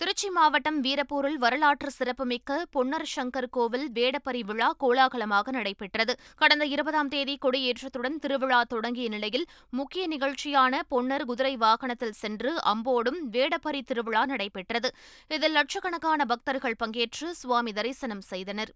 திருச்சி 0.00 0.28
மாவட்டம் 0.30 0.76
வீரப்பூரில் 0.84 1.36
வரலாற்று 1.42 1.90
சிறப்புமிக்க 1.90 2.66
பொன்னர் 2.74 3.04
சங்கர் 3.14 3.48
கோவில் 3.50 3.84
வேடப்பரி 3.96 4.40
விழா 4.44 4.68
கோலாகலமாக 4.82 5.50
நடைபெற்றது. 5.50 6.12
கடந்த 6.36 6.64
இருபதாம் 6.64 7.10
தேதி 7.14 7.34
கொடியேற்றத்துடன் 7.44 8.16
திருவிழா 8.18 8.60
தொடங்கிய 8.62 9.08
நிலையில் 9.08 9.46
முக்கிய 9.70 10.04
நிகழ்ச்சியான 10.08 10.80
பொன்னர் 10.88 11.24
குதிரை 11.24 11.54
வாகனத்தில் 11.56 12.18
சென்று 12.22 12.52
அம்போடும் 12.72 13.20
வேடப்பரி 13.36 13.82
திருவிழா 13.82 14.24
நடைபெற்றது. 14.24 14.90
இதில் 15.36 15.56
லட்சக்கணக்கான 15.58 16.24
பக்தர்கள் 16.24 16.80
பங்கேற்று 16.84 17.28
சுவாமி 17.42 17.72
தரிசனம் 17.72 18.24
செய்தனர். 18.32 18.72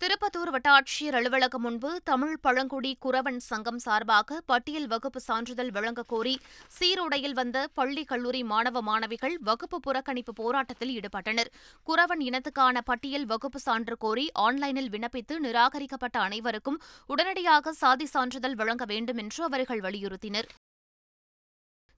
திருப்பத்தூர் 0.00 0.50
வட்டாட்சியர் 0.50 1.14
அலுவலகம் 1.14 1.60
முன்பு 1.60 2.00
தமிழ் 2.04 2.36
பழங்குடி 2.40 2.96
குறவன் 3.04 3.36
சங்கம் 3.36 3.78
சார்பாக 3.78 4.40
பட்டியல் 4.46 4.86
வகுப்பு 4.86 5.20
சான்றிதழ் 5.20 5.70
வழங்கக் 5.70 6.08
கோரி 6.08 6.40
சீருடையில் 6.68 7.32
வந்த 7.32 7.68
பள்ளி 7.74 8.04
கல்லூரி 8.04 8.44
மாணவ 8.44 8.82
மாணவிகள் 8.82 9.38
வகுப்பு 9.40 9.80
புறக்கணிப்பு 9.80 10.32
போராட்டத்தில் 10.34 11.00
ஈடுபட்டனர். 11.00 11.50
குறவன் 11.86 12.20
இனத்துக்கான 12.20 12.80
பட்டியல் 12.84 13.26
வகுப்பு 13.26 13.58
சான்று 13.58 13.96
கோரி 13.96 14.30
ஆன்லைனில் 14.32 14.90
விண்ணப்பித்து 14.90 15.38
நிராகரிக்கப்பட்ட 15.38 16.18
அனைவருக்கும் 16.18 16.80
உடனடியாக 17.06 17.72
சாதி 17.72 18.06
சான்றிதழ் 18.06 18.54
வழங்க 18.54 18.84
வேண்டும் 18.84 19.16
என்று 19.16 19.44
அவர்கள் 19.44 19.80
வலியுறுத்தினர். 19.80 20.48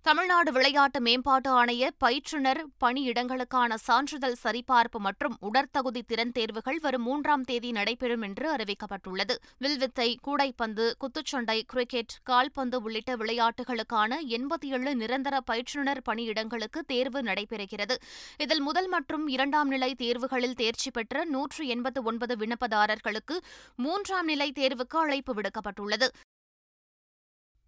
தமிழ்நாடு 0.04 0.52
விளையாட்டு 0.52 1.00
மேம்பாட்டு 1.00 1.64
ஆணைய 1.64 1.88
பயிற்றுனர் 2.04 2.60
பணியிடங்களுக்கான 2.84 3.74
சான்றிதழ் 3.74 4.34
சரிபார்ப்பு 4.42 4.98
மற்றும் 4.98 5.36
உடற்தகுதி 5.40 6.02
திறன் 6.02 6.32
தேர்வுகள் 6.32 6.78
வரும் 6.80 7.02
மூன்றாம் 7.02 7.44
தேதி 7.44 7.70
நடைபெறும் 7.70 8.22
என்று 8.22 8.46
அறிவிக்கப்பட்டுள்ளது. 8.54 9.34
வில்வித்தை 9.58 10.18
கூடைப்பந்து 10.22 10.86
குத்துச்சண்டை 11.04 11.62
கிரிக்கெட் 11.66 12.16
கால்பந்து 12.22 12.82
உள்ளிட்ட 12.82 13.16
விளையாட்டுகளுக்கான 13.16 14.18
எண்பத்தி 14.28 14.70
ஏழு 14.78 14.94
நிரந்தர 14.94 15.40
பயிற்றுனர் 15.50 16.02
பணியிடங்களுக்கு 16.10 16.82
தேர்வு 16.86 17.22
நடைபெறுகிறது. 17.22 17.96
இதில் 18.38 18.60
முதல் 18.60 18.88
மற்றும் 18.88 19.28
இரண்டாம் 19.28 19.68
நிலை 19.68 19.94
தேர்வுகளில் 19.94 20.54
தேர்ச்சி 20.54 20.90
பெற்ற 20.90 21.24
நூற்று 21.24 21.66
எண்பத்து 21.66 22.02
ஒன்பது 22.02 22.36
விண்ணப்பதாரர்களுக்கு 22.36 23.38
மூன்றாம் 23.76 24.24
நிலை 24.24 24.52
தேர்வுக்கு 24.60 24.98
அழைப்பு 24.98 25.34
விடுக்கப்பட்டுள்ளது. 25.34 26.08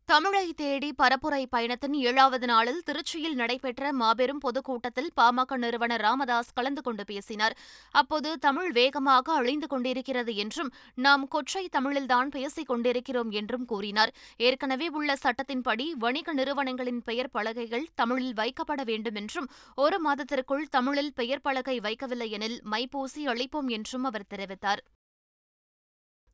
தமிழை 0.09 0.53
தேடி 0.53 0.89
பரப்புரை 1.03 1.47
பயணத்தின் 1.51 1.95
ஏழாவது 2.09 2.47
நாளில் 2.47 2.81
திருச்சியில் 2.89 3.35
நடைபெற்ற 3.35 3.93
மாபெரும் 3.93 4.39
பொதுக்கூட்டத்தில் 4.39 5.09
பாமக 5.21 5.57
நிறுவனர் 5.57 6.01
ராமதாஸ் 6.01 6.53
கலந்து 6.53 6.83
கொண்டு 6.83 7.05
பேசினார். 7.05 7.55
அப்போது 7.91 8.31
தமிழ் 8.39 8.71
வேகமாக 8.73 9.33
அழிந்து 9.33 9.67
கொண்டிருக்கிறது 9.67 10.33
என்றும் 10.35 10.71
நாம் 10.95 11.25
கொற்றை 11.29 11.69
தமிழில்தான் 11.77 12.29
பேசிக் 12.29 12.67
கொண்டிருக்கிறோம் 12.67 13.31
என்றும் 13.31 13.65
கூறினார். 13.65 14.13
ஏற்கனவே 14.37 14.89
உள்ள 14.89 15.17
சட்டத்தின்படி 15.23 15.87
வணிக 16.05 16.33
நிறுவனங்களின் 16.33 17.03
பெயர் 17.03 17.31
பலகைகள் 17.31 17.87
தமிழில் 17.95 18.35
வைக்கப்பட 18.35 18.85
வேண்டும் 18.85 19.15
என்றும் 19.15 19.49
ஒரு 19.77 20.01
மாதத்திற்குள் 20.01 20.67
தமிழில் 20.71 21.15
பெயர் 21.15 21.41
பலகை 21.41 21.79
வைக்கவில்லை 21.79 22.29
எனில் 22.31 22.61
மைப்பூசி 22.65 23.25
அளிப்போம் 23.27 23.71
என்றும் 23.79 24.05
அவர் 24.05 24.31
தெரிவித்தார். 24.35 24.83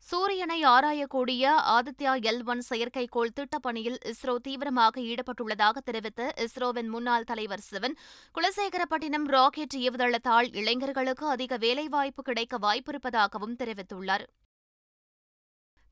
சூரியனை 0.02 0.64
ஆராயக்கூடிய 0.64 1.42
ஆதித்யா 1.74 2.12
எல் 2.30 2.44
ஒன் 2.44 2.62
செயற்கைக்கோள் 2.68 3.32
திட்டப்பணியில் 3.36 3.98
இஸ்ரோ 4.10 4.34
தீவிரமாக 4.36 5.00
ஈடுபட்டுள்ளதாக 5.00 5.80
தெரிவித்த 5.84 6.32
இஸ்ரோவின் 6.44 6.88
முன்னாள் 6.88 7.24
தலைவர் 7.24 7.60
சிவன் 7.60 7.96
குலசேகரப்பட்டினம் 8.34 9.26
ராக்கெட் 9.34 9.76
ஏவுதளத்தால் 9.80 10.48
இளைஞர்களுக்கு 10.52 11.26
அதிக 11.26 11.56
வேலைவாய்ப்பு 11.56 12.22
கிடைக்க 12.22 12.58
வாய்ப்பிருப்பதாகவும் 12.58 13.54
தெரிவித்துள்ளார். 13.62 14.24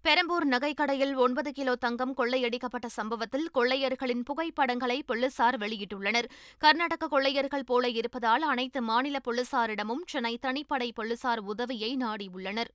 பெரம்பூர் 0.04 0.46
நகைக்கடையில் 0.46 1.14
ஒன்பது 1.14 1.52
கிலோ 1.52 1.76
தங்கம் 1.76 2.16
கொள்ளையடிக்கப்பட்ட 2.16 2.90
சம்பவத்தில் 2.98 3.46
கொள்ளையர்களின் 3.54 4.22
புகைப்படங்களை 4.22 4.98
போலீசார் 5.02 5.58
வெளியிட்டுள்ளனர். 5.58 6.28
கர்நாடக 6.58 7.08
கொள்ளையர்கள் 7.08 7.68
போல 7.70 7.88
இருப்பதால் 7.88 8.42
அனைத்து 8.42 8.82
மாநில 8.82 9.18
போலீசாரிடமும் 9.28 10.04
சென்னை 10.06 10.38
தனிப்படை 10.46 10.90
போலீசார் 10.94 11.42
உதவியை 11.54 11.96
நாடியுள்ளனர். 11.96 12.72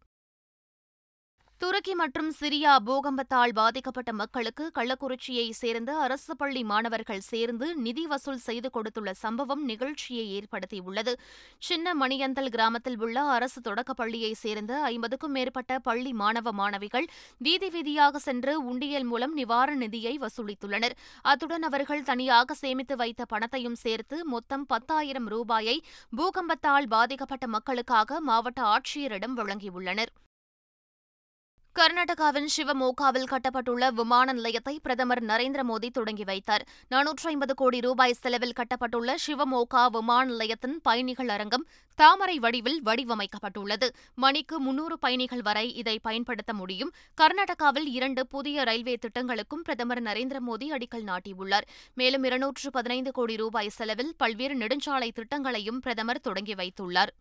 துருக்கி 1.61 1.93
மற்றும் 1.95 2.29
சிரியா 2.39 2.71
பூகம்பத்தால் 2.87 3.53
பாதிக்கப்பட்ட 3.53 4.11
மக்களுக்கு 4.13 4.63
கள்ளக்குறிச்சியை 4.77 5.45
சேர்ந்த 5.59 5.91
அரசு 5.97 6.33
பள்ளி 6.35 6.63
மாணவர்கள் 6.63 7.21
சேர்ந்து 7.29 7.67
நிதி 7.75 8.03
வசூல் 8.05 8.41
செய்து 8.45 8.69
கொடுத்துள்ள 8.69 9.11
சம்பவம் 9.13 9.63
நிகழ்ச்சியை 9.65 10.25
ஏற்படுத்தியுள்ளது. 10.37 11.13
சின்ன 11.57 11.93
மணியந்தல் 11.93 12.49
கிராமத்தில் 12.49 12.97
உள்ள 12.99 13.21
அரசு 13.35 13.61
தொடக்கப் 13.61 13.99
பள்ளியைச் 14.01 14.41
சேர்ந்த 14.41 14.81
ஐம்பதுக்கும் 14.81 15.31
மேற்பட்ட 15.31 15.79
பள்ளி 15.79 16.11
மாணவ 16.13 16.51
மாணவிகள் 16.51 17.07
வீதி 17.37 17.69
வீதியாக 17.69 18.21
சென்று 18.27 18.55
உண்டியல் 18.71 19.03
மூலம் 19.03 19.33
நிவாரண 19.33 19.75
நிதியை 19.75 20.13
வசூலித்துள்ளனர். 20.17 20.97
அத்துடன் 21.21 21.61
அவர்கள் 21.61 22.03
தனியாக 22.03 22.53
சேமித்து 22.53 22.95
வைத்த 22.95 23.25
பணத்தையும் 23.25 23.75
சேர்த்து 23.75 24.25
மொத்தம் 24.25 24.65
பத்தாயிரம் 24.65 25.27
ரூபாயை 25.27 25.77
பூகம்பத்தால் 26.17 26.87
பாதிக்கப்பட்ட 26.87 27.47
மக்களுக்காக 27.47 28.21
மாவட்ட 28.21 28.61
ஆட்சியரிடம் 28.75 29.37
வழங்கியுள்ளனர். 29.41 30.13
கர்நாடகாவின் 31.77 32.49
சிவமோகாவில் 32.55 33.29
கட்டப்பட்டுள்ள 33.29 33.91
விமான 33.93 34.33
நிலையத்தை 34.33 34.79
பிரதமர் 34.83 35.23
நரேந்திர 35.23 35.61
மோடி 35.69 35.89
தொடங்கி 35.89 36.23
வைத்தார். 36.23 36.67
நானூற்று 36.89 37.25
ஐம்பது 37.25 37.53
கோடி 37.53 37.79
ரூபாய் 37.79 38.13
செலவில் 38.13 38.53
கட்டப்பட்டுள்ள 38.59 39.15
சிவமோகா 39.27 39.87
விமான 39.91 40.25
நிலையத்தின் 40.29 40.79
பயணிகள் 40.83 41.27
அரங்கம் 41.27 41.65
தாமரை 41.95 42.39
வடிவில் 42.39 42.79
வடிவமைக்கப்பட்டுள்ளது. 42.85 43.89
மணிக்கு 44.15 44.59
முன்னூறு 44.59 44.99
பயணிகள் 44.99 45.41
வரை 45.41 45.75
இதை 45.75 45.99
பயன்படுத்த 45.99 46.53
முடியும். 46.53 46.93
கர்நாடகாவில் 47.21 47.89
இரண்டு 47.97 48.27
புதிய 48.27 48.63
ரயில்வே 48.63 48.97
திட்டங்களுக்கும் 48.97 49.61
பிரதமர் 49.63 50.03
நரேந்திர 50.03 50.39
மோடி 50.51 50.69
அடிக்கல் 50.69 51.09
நாட்டியுள்ளார். 51.11 51.67
மேலும் 51.93 52.23
இருநூற்று 52.23 52.71
பதினைந்து 52.71 53.11
கோடி 53.11 53.35
ரூபாய் 53.35 53.69
செலவில் 53.69 54.13
பல்வேறு 54.17 54.55
நெடுஞ்சாலை 54.55 55.11
திட்டங்களையும் 55.11 55.79
பிரதமர் 55.79 56.21
தொடங்கி 56.21 56.53
வைத்துள்ளார். 56.53 57.13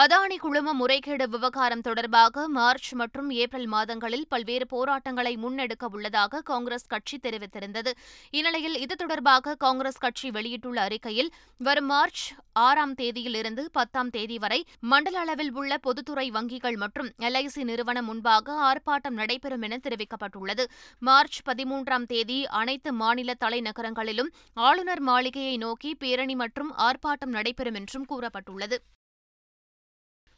அதானி 0.00 0.36
குழும 0.36 0.72
முறைகேடு 0.78 1.24
விவகாரம் 1.34 1.82
தொடர்பாக 1.86 2.42
மார்ச் 2.56 2.88
மற்றும் 3.00 3.28
ஏப்ரல் 3.42 3.68
மாதங்களில் 3.74 4.26
பல்வேறு 4.28 4.66
போராட்டங்களை 4.72 5.32
முன்னெடுக்க 5.44 5.84
உள்ளதாக 5.92 6.40
காங்கிரஸ் 6.50 6.90
கட்சி 6.92 7.16
தெரிவித்திருந்தது. 7.18 7.90
இந்நிலையில் 8.30 8.76
இது 8.78 8.94
தொடர்பாக 8.94 9.54
காங்கிரஸ் 9.54 9.98
கட்சி 9.98 10.30
வெளியிட்டுள்ள 10.30 10.80
அறிக்கையில் 10.80 11.30
வரும் 11.60 11.88
மார்ச் 11.92 12.24
ஆறாம் 12.64 12.92
தேதியிலிருந்து 12.94 13.62
பத்தாம் 13.78 14.10
தேதி 14.10 14.36
வரை 14.38 14.60
மண்டல 14.92 15.18
அளவில் 15.18 15.52
உள்ள 15.52 15.78
பொதுத்துறை 15.78 16.26
வங்கிகள் 16.30 16.76
மற்றும் 16.82 17.08
எல்ஐசி 17.28 17.64
நிறுவனம் 17.70 18.04
முன்பாக 18.04 18.58
ஆர்ப்பாட்டம் 18.68 19.16
நடைபெறும் 19.20 19.64
என 19.68 19.78
தெரிவிக்கப்பட்டுள்ளது. 19.86 20.66
மார்ச் 20.98 21.38
பதிமூன்றாம் 21.48 22.06
தேதி 22.12 22.38
அனைத்து 22.62 22.92
மாநில 22.92 23.38
தலைநகரங்களிலும் 23.44 24.30
ஆளுநர் 24.68 25.00
மாளிகையை 25.00 25.56
நோக்கி 25.56 25.92
பேரணி 25.94 26.34
மற்றும் 26.34 26.72
ஆர்ப்பாட்டம் 26.88 27.34
நடைபெறும் 27.38 27.74
என்றும் 27.74 28.06
கூறப்பட்டுள்ளது. 28.12 28.78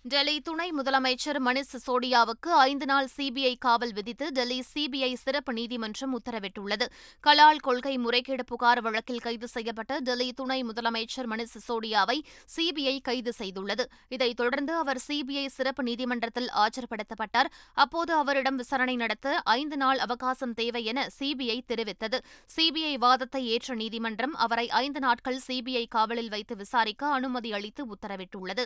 டெல்லி 0.08 0.40
துணை 0.40 0.72
முதலமைச்சர் 0.72 1.38
மணிஷ் 1.46 1.70
சிசோடியாவுக்கு 1.72 2.48
ஐந்து 2.48 2.86
நாள் 2.86 3.08
சிபிஐ 3.16 3.54
காவல் 3.58 3.92
விதித்து 3.92 4.30
டெல்லி 4.30 4.62
சிபிஐ 4.74 5.14
சிறப்பு 5.14 5.52
நீதிமன்றம் 5.52 6.12
உத்தரவிட்டுள்ளது. 6.20 6.86
கலால் 7.20 7.60
கொள்கை 7.60 7.98
முறைகேடு 7.98 8.44
புகார் 8.44 8.80
வழக்கில் 8.80 9.20
கைது 9.20 9.48
செய்யப்பட்ட 9.48 9.98
டெல்லி 9.98 10.32
துணை 10.32 10.64
முதலமைச்சர் 10.64 11.28
மணிஷ் 11.28 11.54
சிசோடியாவை 11.56 12.18
சிபிஐ 12.56 13.00
கைது 13.02 13.32
செய்துள்ளது. 13.38 13.84
இதைத் 14.08 14.36
தொடர்ந்து 14.36 14.74
அவர் 14.74 15.02
சிபிஐ 15.08 15.46
சிறப்பு 15.46 15.82
நீதிமன்றத்தில் 15.82 16.50
ஆஜர்படுத்தப்பட்டார். 16.54 17.52
அப்போது 17.74 18.14
அவரிடம் 18.14 18.56
விசாரணை 18.56 18.96
நடத்த 18.96 19.40
ஐந்து 19.44 19.76
நாள் 19.76 19.98
அவகாசம் 19.98 20.54
தேவை 20.54 20.84
என 20.84 21.06
சிபிஐ 21.18 21.60
தெரிவித்தது. 21.68 22.20
சிபிஐ 22.56 22.94
வாதத்தை 22.98 23.46
ஏற்ற 23.46 23.74
நீதிமன்றம் 23.74 24.34
அவரை 24.34 24.68
ஐந்து 24.70 25.00
நாட்கள் 25.00 25.40
சிபிஐ 25.46 25.86
காவலில் 25.88 26.28
வைத்து 26.28 26.56
விசாரிக்க 26.56 27.06
அனுமதி 27.06 27.52
அளித்து 27.52 27.84
உத்தரவிட்டுள்ளது. 27.94 28.64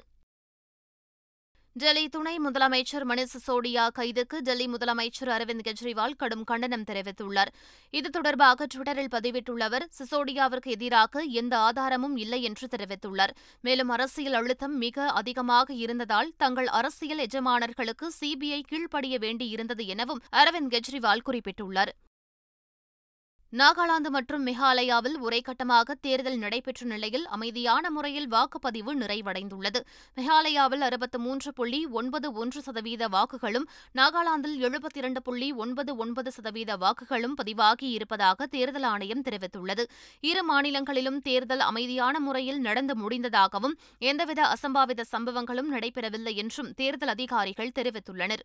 டெல்லி 1.75 2.09
துணை 2.09 2.39
முதலமைச்சர் 2.39 3.05
மணிஷ் 3.09 3.33
சிசோடியா 3.35 3.89
கைதுக்கு 3.99 4.39
டெல்லி 4.39 4.67
முதலமைச்சர் 4.67 5.31
அரவிந்த் 5.37 5.65
கெஜ்ரிவால் 5.69 6.17
கடும் 6.17 6.45
கண்டனம் 6.45 6.85
தெரிவித்துள்ளார். 6.85 7.51
இது 7.91 8.11
தொடர்பாக 8.11 8.67
டுவிட்டரில் 8.75 9.09
பதிவிட்டுள்ள 9.13 9.59
அவர் 9.59 9.89
சிசோடியாவிற்கு 9.99 10.67
எதிராக 10.67 11.23
எந்த 11.23 11.59
ஆதாரமும் 11.59 12.17
இல்லை 12.17 12.43
என்று 12.43 12.69
தெரிவித்துள்ளார். 12.77 13.35
மேலும் 13.61 13.89
அரசியல் 13.89 14.33
அழுத்தம் 14.33 14.77
மிக 14.77 15.09
அதிகமாக 15.11 15.73
இருந்ததால் 15.73 16.33
தங்கள் 16.37 16.67
அரசியல் 16.67 17.19
எஜமானர்களுக்கு 17.19 18.09
சிபிஐ 18.21 18.63
கீழ்ப்படிய 18.63 19.19
வேண்டியிருந்தது 19.19 19.87
எனவும் 19.87 20.23
அரவிந்த் 20.33 20.73
கெஜ்ரிவால் 20.77 21.27
குறிப்பிட்டுள்ளார். 21.27 21.95
நாகாலாந்து 23.61 24.11
மற்றும் 24.11 24.45
மேகாலயாவில் 24.47 25.17
ஒரே 25.19 25.39
கட்டமாக 25.47 25.95
தேர்தல் 26.01 26.39
நடைபெற்ற 26.39 26.87
நிலையில் 26.87 27.27
அமைதியான 27.27 27.91
முறையில் 27.91 28.29
வாக்குப்பதிவு 28.29 28.93
நிறைவடைந்துள்ளது. 29.01 29.81
மேகாலயாவில் 30.17 30.85
அறுபத்து 30.87 31.19
மூன்று 31.19 31.53
புள்ளி 31.53 31.81
ஒன்பது 31.87 32.29
ஒன்று 32.33 32.63
சதவீத 32.63 33.09
வாக்குகளும் 33.09 33.67
நாகாலாந்தில் 33.95 34.57
எழுபத்தி 34.69 35.01
இரண்டு 35.03 35.23
புள்ளி 35.23 35.53
ஒன்பது 35.53 35.97
ஒன்பது 35.97 36.33
சதவீத 36.33 36.77
வாக்குகளும் 36.77 37.35
பதிவாகி 37.35 37.91
இருப்பதாக 37.91 38.47
தேர்தல் 38.47 38.83
ஆணையம் 38.83 39.23
தெரிவித்துள்ளது. 39.23 39.87
இரு 40.21 40.43
மாநிலங்களிலும் 40.43 41.21
தேர்தல் 41.21 41.61
அமைதியான 41.61 42.21
முறையில் 42.21 42.61
நடந்து 42.61 42.97
முடிந்ததாகவும் 43.03 43.77
எந்தவித 43.99 44.43
அசம்பாவித 44.55 45.09
சம்பவங்களும் 45.13 45.71
நடைபெறவில்லை 45.77 46.35
என்றும் 46.35 46.73
தேர்தல் 46.75 47.09
அதிகாரிகள் 47.09 47.77
தெரிவித்துள்ளனர். 47.81 48.45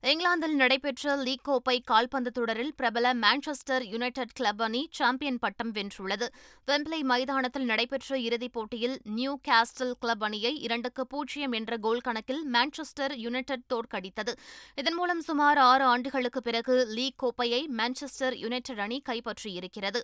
இங்கிலாந்தில் 0.00 0.54
நடைபெற்ற 0.54 1.16
லீக் 1.16 1.44
கோப்பை 1.44 1.80
கால்பந்து 1.80 2.30
தொடரில் 2.30 2.74
பிரபல 2.74 3.14
மான்செஸ்டர் 3.14 3.84
யுனைடெட் 3.84 4.32
கிளப் 4.32 4.62
அணி 4.62 4.88
சாம்பியன் 4.90 5.38
பட்டம் 5.38 5.72
வென்றுள்ளது. 5.72 6.26
வெம்பிளை 6.66 7.00
மைதானத்தில் 7.00 7.64
நடைபெற்ற 7.64 8.18
இறுதிப் 8.18 8.52
போட்டியில் 8.52 9.00
நியூ 9.04 9.38
காஸ்டல் 9.48 9.92
கிளப் 10.00 10.24
அணியை 10.24 10.60
இரண்டுக்கு 10.60 11.06
பூஜ்ஜியம் 11.06 11.52
என்ற 11.52 11.76
கோல் 11.76 12.00
கணக்கில் 12.00 12.48
மான்செஸ்டர் 12.52 13.14
யுனைடெட் 13.14 13.66
தோற்கடித்தது. 13.74 14.36
இதன் 14.74 14.94
மூலம் 14.94 15.20
சுமார் 15.20 15.58
ஆறு 15.58 15.84
ஆண்டுகளுக்கு 15.84 16.42
பிறகு 16.42 16.86
லீக் 16.86 17.18
கோப்பையை 17.18 17.70
மான்செஸ்டர் 17.76 18.34
யுனைடெட் 18.34 18.78
அணி 18.78 19.02
கைப்பற்றியிருக்கிறது. 19.08 20.00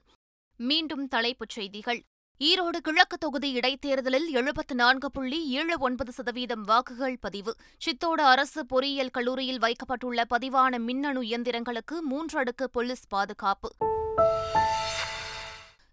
மீண்டும் 0.56 1.08
தலைப்புச் 1.08 1.48
செய்திகள். 1.48 2.02
ஈரோடு 2.38 2.76
கிழக்கு 2.82 3.18
தொகுதி 3.18 3.52
இடைத்தேர்தலில் 3.52 4.30
எழுபத்து 4.30 4.74
நான்கு 4.74 5.10
புள்ளி 5.10 5.46
ஏழு 5.46 5.76
ஒன்பது 5.78 6.12
சதவீதம் 6.12 6.62
வாக்குகள் 6.62 7.18
பதிவு. 7.20 7.56
சித்தோடு 7.78 8.22
அரசு 8.22 8.66
பொறியியல் 8.66 9.10
கல்லூரியில் 9.10 9.58
வைக்கப்பட்டுள்ள 9.58 10.24
பதிவான 10.34 10.78
மின்னணு 10.78 11.22
இயந்திரங்களுக்கு 11.22 12.00
மூன்று 12.00 12.38
அடுக்கு 12.38 12.70
போலீஸ் 12.70 13.06
பாதுகாப்பு. 13.08 13.70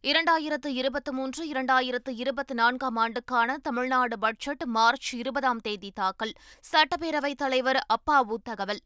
இரண்டாயிரத்து 0.03 0.67
இருபத்தி 0.67 1.11
மூன்று 1.11 1.51
இரண்டாயிரத்து 1.51 2.09
இருபத்தி 2.09 2.53
நான்காம் 2.53 2.95
ஆண்டுக்கான 2.95 3.57
தமிழ்நாடு 3.57 4.19
பட்ஜெட் 4.19 4.65
மார்ச் 4.65 5.13
இருபதாம் 5.13 5.59
தேதி 5.59 5.91
தாக்கல். 5.95 6.33
சட்டப்பேரவைத் 6.71 7.41
தலைவர் 7.43 7.85
அப்பாவு 7.93 8.35
தகவல் 8.43 8.81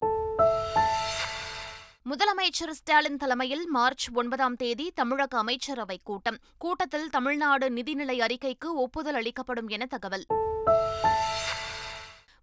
முதலமைச்சர் 2.10 2.70
ஸ்டாலின் 2.70 3.18
தலைமையில் 3.18 3.70
மார்ச் 3.70 4.10
ஒன்பதாம் 4.14 4.56
தேதி 4.56 4.92
தமிழக 4.96 5.38
அமைச்சரவை 5.38 6.00
கூட்டம். 6.04 6.38
கூட்டத்தில் 6.58 7.10
தமிழ்நாடு 7.10 7.70
நிதிநிலை 7.70 8.20
அறிக்கைக்கு 8.22 8.66
ஒப்புதல் 8.66 9.14
அளிக்கப்படும் 9.14 9.68
என 9.68 9.86
தகவல். 9.86 10.26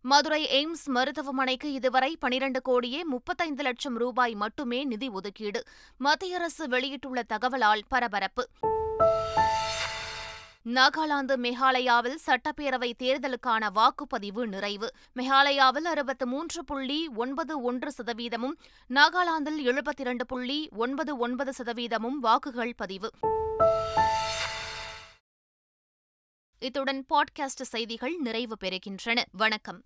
மதுரை 0.02 0.48
எய்ம்ஸ் 0.48 0.84
மருத்துவமனைக்கு 0.84 1.72
இதுவரை 1.72 2.16
பனிரண்டு 2.20 2.62
கோடியே 2.62 3.04
முப்பத்தைந்து 3.04 3.62
லட்சம் 3.62 3.98
ரூபாய் 3.98 4.34
மட்டுமே 4.34 4.84
நிதி 4.84 5.08
ஒதுக்கீடு. 5.08 5.62
மத்திய 5.96 6.34
அரசு 6.34 6.68
வெளியிட்டுள்ள 6.68 7.22
தகவலால் 7.22 7.80
பரபரப்பு. 7.88 8.48
நாகாலாந்து 10.68 11.36
மேகாலயாவில் 11.36 12.18
சட்டப்பேரவை 12.26 12.92
தேர்தலுக்கான 12.98 13.66
வாக்குப்பதிவு 13.74 14.46
நிறைவு. 14.46 14.90
மேகாலயாவில் 15.16 15.84
அறுபத்து 15.84 16.26
மூன்று 16.26 16.64
புள்ளி 16.64 17.08
ஒன்பது 17.08 17.60
ஒன்று 17.60 17.92
சதவீதமும் 18.02 18.52
நாகாலாந்தில் 18.88 19.58
எழுபத்தி 19.58 20.00
இரண்டு 20.00 20.26
புள்ளி 20.26 20.68
ஒன்பது 20.72 21.16
ஒன்பது 21.16 21.52
சதவீதமும் 21.62 22.18
வாக்குகள் 22.20 22.74
பதிவு. 22.76 23.10
இத்துடன் 26.58 27.04
பாட்காஸ்ட் 27.14 27.62
செய்திகள் 27.62 28.16
நிறைவு 28.16 28.56
பெறுகின்றன. 28.60 29.22
வணக்கம். 29.32 29.82